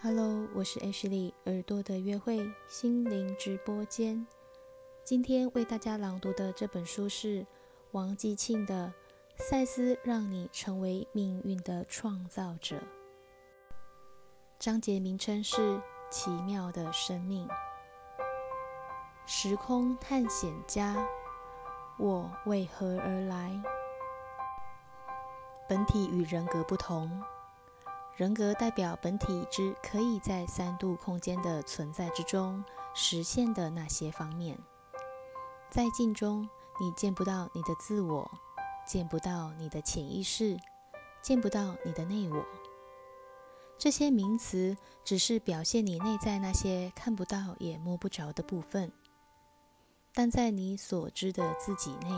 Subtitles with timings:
[0.00, 4.24] Hello，我是 H 莉耳朵的约会心灵直播间。
[5.02, 7.44] 今天为大家朗读的这本书是
[7.90, 8.92] 王继庆的
[9.42, 12.76] 《赛斯让你成为命运的创造者》，
[14.60, 15.56] 章节名称是
[16.08, 17.48] 《奇妙的生命》。
[19.26, 20.94] 时空探险家，
[21.98, 23.60] 我为何而来？
[25.68, 27.20] 本体与人格不同，
[28.18, 34.58] 人格代表本体之可以在三度空间的存在之中实现的那些方面。
[35.70, 36.48] 在镜中，
[36.80, 38.28] 你见不到你的自我，
[38.84, 40.58] 见不到你的潜意识，
[41.22, 42.44] 见不到你的内我。
[43.78, 48.90] 这些名词只是表现你内在那些看不到也摸不着的部分。
[50.12, 52.10] 但在你所知的自己内，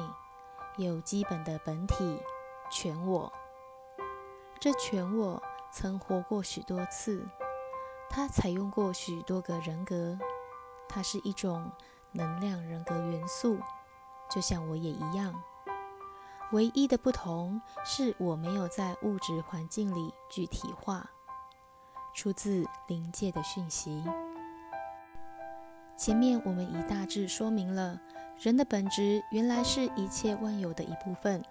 [0.78, 2.19] 有基本的本体
[2.70, 3.30] 全我。
[4.58, 5.42] 这全我
[5.73, 7.27] 曾活过许多次，
[8.09, 10.19] 它采用过许多个人格，
[10.88, 11.70] 它是一种
[12.12, 13.58] 能量人格元素，
[14.31, 15.42] 就像我也一样。
[16.53, 21.09] 唯一的不同是我没有在物质环境里具体化，
[22.12, 24.05] 出自灵界的讯息。
[25.97, 28.00] 前面我们已大致说明了，
[28.37, 31.44] 人的本质原来是一切万有的一部分，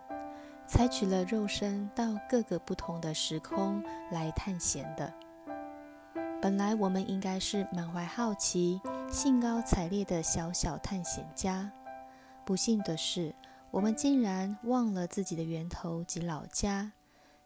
[0.69, 5.11] 采取了肉身到各个不同的时空来探险的。
[6.39, 11.71] 本来我们应该是满怀好奇、兴高采烈的小小探险家，
[12.45, 13.33] 不幸的是，
[13.71, 16.91] 我们竟然忘了自己的源头及老家，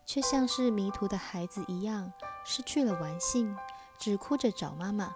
[0.06, 2.12] 却像是迷途的孩子一样，
[2.46, 3.56] 失去了玩性，
[3.98, 5.14] 只哭着找妈妈，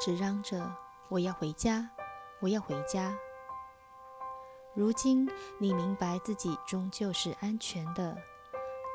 [0.00, 0.70] 只嚷着。
[1.08, 1.88] 我要回家，
[2.40, 3.16] 我要回家。
[4.78, 8.16] 如今你明白自己终究是安全的，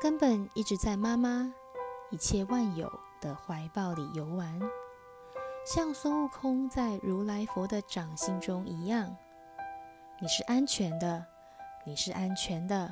[0.00, 1.52] 根本一直在妈妈
[2.08, 2.90] 一切万有
[3.20, 4.58] 的怀抱里游玩，
[5.66, 9.14] 像孙悟空在如来佛的掌心中一样。
[10.18, 11.22] 你是安全的，
[11.84, 12.90] 你是安全的，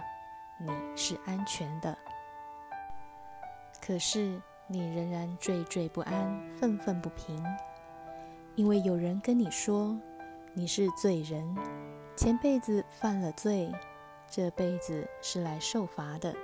[0.60, 1.96] 你是安全的。
[3.80, 7.42] 可是你仍然惴惴不安，愤愤不平。
[8.54, 9.98] 因为有人跟你说
[10.52, 11.56] 你是罪人，
[12.14, 13.72] 前辈子犯了罪，
[14.30, 16.34] 这辈子是来受罚的。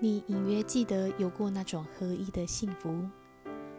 [0.00, 3.06] 你隐约记得有过那种合一的幸福，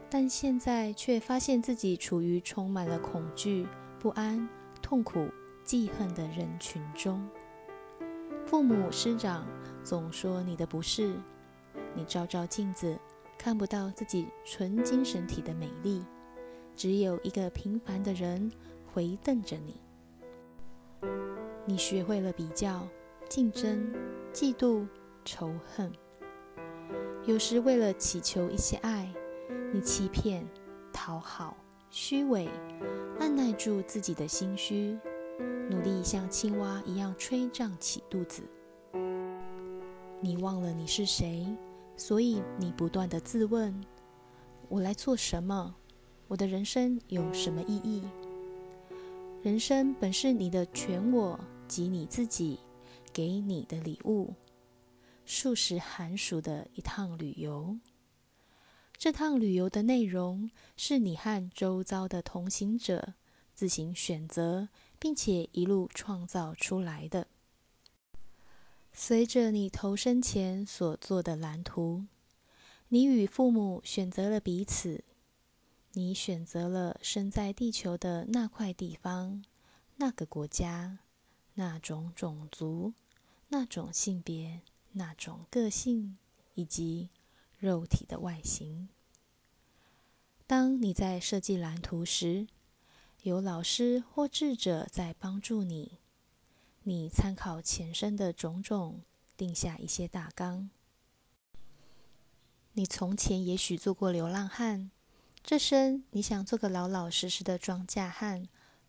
[0.09, 3.67] 但现在却发现自己处于充满了恐惧、
[3.99, 4.47] 不安、
[4.81, 5.27] 痛苦、
[5.63, 7.27] 记恨的人群中。
[8.45, 9.47] 父母师长
[9.83, 11.15] 总说你的不是，
[11.95, 12.97] 你照照镜子，
[13.37, 16.05] 看不到自己纯精神体的美丽。
[16.75, 18.51] 只有一个平凡的人
[18.93, 19.75] 回瞪着你，
[21.65, 22.87] 你学会了比较、
[23.27, 23.91] 竞争、
[24.33, 24.87] 嫉妒、
[25.23, 25.91] 仇恨。
[27.25, 29.11] 有时为了祈求一些爱，
[29.71, 30.47] 你欺骗、
[30.91, 31.55] 讨好、
[31.89, 32.49] 虚伪，
[33.19, 34.97] 按耐住自己的心虚，
[35.69, 38.41] 努力像青蛙一样吹胀起肚子。
[40.21, 41.45] 你忘了你是谁，
[41.95, 43.79] 所以你不断的自问：
[44.67, 45.75] 我来做什么？
[46.27, 48.03] 我的人生有什么意义？
[49.41, 52.59] 人生本是你的全我及你自己
[53.13, 54.33] 给你的礼物，
[55.23, 57.77] 数十寒暑的一趟旅游。
[58.97, 63.13] 这趟旅游的内容是你和周遭的同行者
[63.55, 64.67] 自行选择，
[64.99, 67.27] 并且一路创造出来的。
[68.91, 72.03] 随着你投身前所做的蓝图，
[72.89, 75.05] 你与父母选择了彼此。
[75.93, 79.43] 你选择了生在地球的那块地方、
[79.97, 80.99] 那个国家、
[81.55, 82.93] 那种种族、
[83.49, 84.61] 那种性别、
[84.91, 86.17] 那种个性
[86.53, 87.09] 以及
[87.57, 88.87] 肉体的外形。
[90.45, 92.47] 当你在设计蓝图时，
[93.23, 95.99] 有老师或智者在帮助你。
[96.83, 99.01] 你参考前生的种种，
[99.35, 100.69] 定下一些大纲。
[102.73, 104.91] 你从前也许做过流浪汉。
[105.43, 108.47] 这生你想做个老老实实的庄稼汉，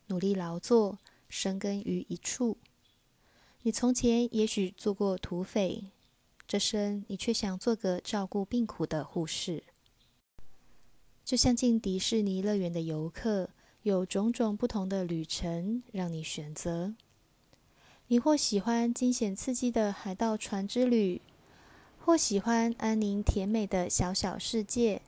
[0.09, 0.99] 努力劳作，
[1.29, 2.59] 生根于一处。
[3.63, 5.85] 你从前也许做过土匪，
[6.47, 9.65] 这生你却想做个照顾病苦的护士。
[11.25, 13.51] 就像进迪士尼乐园的游客，
[13.83, 16.95] 有种种不同的旅程让你选择。
[18.09, 21.23] 你或喜欢惊险刺激的海盗船之旅，
[21.99, 25.01] 或喜欢安宁甜美的小小世界。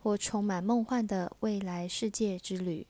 [0.00, 2.86] 或充满梦幻的未来世界之旅，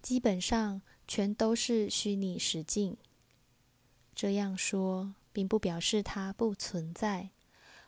[0.00, 2.96] 基本上全都是虚拟实境。
[4.14, 7.30] 这样说，并不表示它不存在，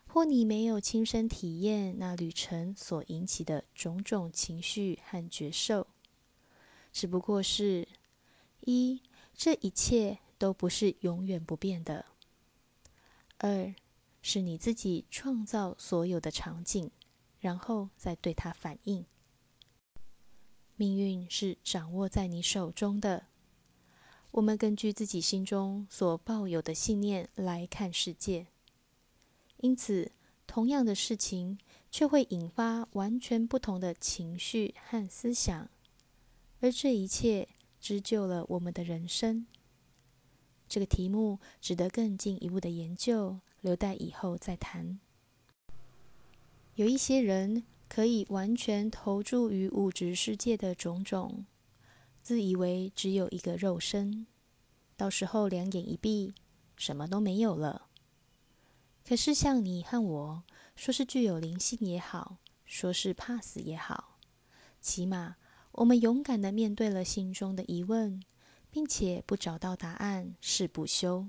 [0.06, 5.86] 或你没有亲身体验那旅程所引起的种种情绪和觉受，
[6.92, 7.88] 只不过是：
[8.60, 9.02] 一，
[9.34, 12.04] 这一切都不是永远不变的；
[13.38, 13.74] 二，
[14.22, 16.90] 是你自己创造所有的场景，
[17.44, 19.04] 然后再对它反应。
[20.76, 23.26] 命运是掌握在你手中的。
[24.30, 28.46] 我们根据自己心中所抱有的信念来看世界，
[29.58, 30.10] 因此，
[30.46, 31.58] 同样的事情
[31.90, 35.68] 却会引发完全不同的情绪和思想，
[36.60, 37.46] 而这一切
[37.78, 39.46] 织就了我们的人生。
[40.66, 44.98] 这个题目值得更进一步的研究，留待以后再谈。
[46.76, 51.46] 有一些人可以完全投注于物质世界的种种。
[52.20, 54.26] 自以为只有一个肉身，
[54.96, 56.34] 到时候两眼一闭，
[56.74, 57.86] 什么都没有了。
[59.06, 60.42] 可是像你和我，
[60.74, 64.18] 说是具有灵性也好，说是怕死也好，
[64.80, 65.36] 起码
[65.72, 68.22] 我们勇敢的面对了心中的疑问，
[68.70, 71.28] 并且不找到答案誓不休。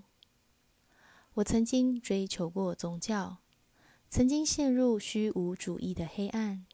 [1.33, 3.39] 我曾经追求过宗教，
[4.15, 6.65] 曾经陷入虚无主义的黑暗，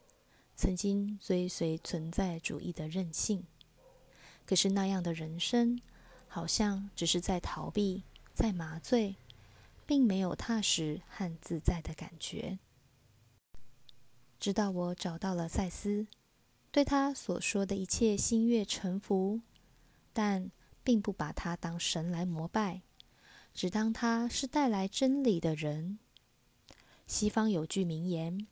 [0.55, 3.47] 曾经追随存在主义的任性。
[4.45, 5.81] 可是那样的人生，
[6.27, 9.15] 好像只是在逃避，在麻醉，
[9.88, 12.59] 并没有踏实和自在的感觉。
[14.39, 16.05] 直到我找到了赛斯，
[16.69, 19.41] 对他所说的一切心悦诚服，
[20.13, 20.51] 但
[20.83, 22.83] 并不把他当神来膜拜，
[23.51, 25.97] 只当他是带来真理的人。
[27.12, 28.48] 西方有句名言：“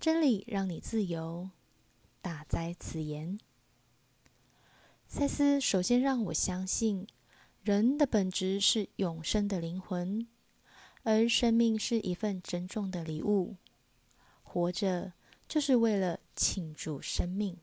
[0.00, 1.50] 真理让你自由。”
[2.20, 3.38] 大哉此言！
[5.06, 7.06] 赛斯首先让我相信，
[7.62, 10.26] 人的本质是永生的灵魂，
[11.04, 13.54] 而生命是一份珍重的礼物。
[14.42, 15.12] 活着
[15.46, 17.56] 就是为了庆祝生命。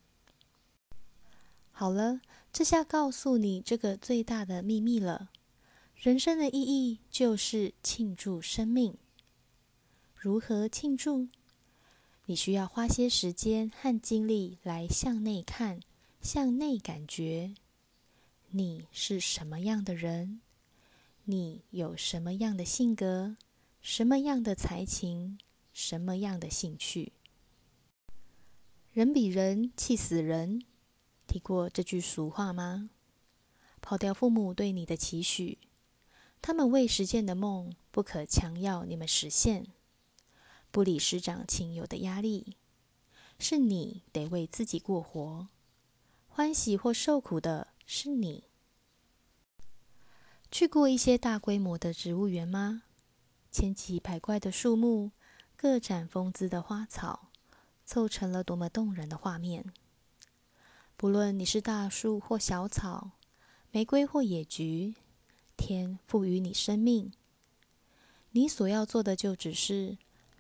[1.74, 2.22] 好了，
[2.54, 5.32] 这下告诉你这个最大的秘密了：
[5.98, 8.98] 人生的意义就是庆祝生命。
[10.20, 11.28] 如何庆祝？
[12.26, 15.80] 你需要花些时间和精力来向内看。
[16.20, 17.54] 向内感觉，
[18.50, 20.42] 你是什么样的人？
[21.26, 23.38] 你有什么样的性格？
[23.80, 25.38] 什么样的才情？
[25.72, 27.14] 什么样的兴趣？
[28.92, 30.64] 人比人气死人，
[31.28, 32.90] 听过这句俗话吗？
[33.80, 35.60] 抛掉父母对你的期许，
[36.42, 39.68] 他们未实现的梦不可强要你们实现。
[40.78, 42.56] 不理师长亲友的压力，
[43.40, 45.48] 是你得为自己过活。
[46.28, 48.44] 欢喜或受苦的是你。
[50.52, 52.84] 去过一些大规模的植物园吗？
[53.52, 55.10] 千奇百怪的树木，
[55.56, 57.32] 各展风姿的花草，
[57.84, 59.74] 凑成了多么动人的画面。
[60.96, 63.14] 不论你是大树或小草，
[63.72, 64.94] 玫瑰或野菊，
[65.58, 67.12] 天赋予你生命，
[68.30, 69.98] 你所要做的就只是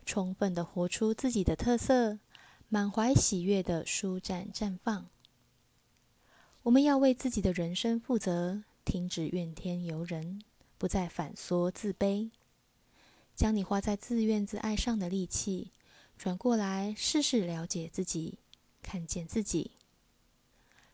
[0.07, 2.17] 充分的活出自己的特色，
[2.69, 5.09] 满怀喜悦的舒展绽放。
[6.63, 10.41] 我们要为自己的人生负责，停止怨天尤人，
[10.77, 12.31] 不再反缩自卑，
[13.35, 15.71] 将你花在自怨自艾上的力气，
[16.17, 18.39] 转过来试试了解自己，
[18.81, 19.71] 看见自己，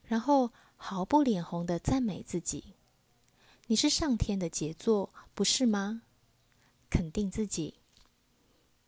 [0.03, 2.73] 然后毫不脸红的赞美自己。
[3.67, 6.01] 你是上天的杰作，不是吗？
[6.89, 7.75] 肯定自己。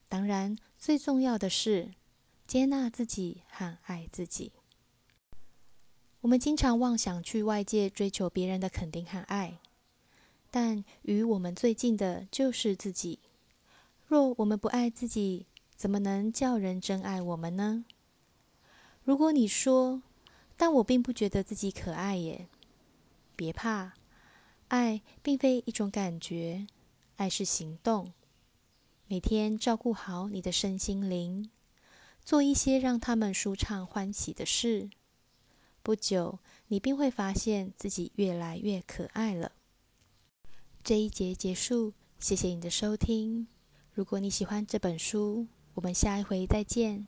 [0.08, 1.92] 当然，最重要的是
[2.48, 4.52] 接纳自己和爱自己。
[6.22, 9.60] 我们经常妄想去外界追求别人的肯定和爱，
[10.50, 13.20] 但与我们最近的就是自己。
[14.08, 15.46] 若我们不爱自己，
[15.76, 17.86] 怎么能叫人真爱我们呢？
[19.04, 20.02] 如果你说，
[20.56, 22.48] 但我并不觉得自己可爱耶，
[23.36, 23.94] 别怕，
[24.70, 26.66] 爱并非一种感觉，
[27.18, 28.14] 爱是行动。
[29.08, 31.52] 每天照顾好你的身心灵，
[32.24, 34.90] 做一些让他们舒畅欢喜的事。
[35.84, 39.52] 不久，你便会发现自己越来越可爱了。
[40.84, 43.48] 这一节结束，谢谢你的收听。
[43.94, 45.46] 如果你喜欢这本书，
[45.76, 47.06] 我们下一回再见。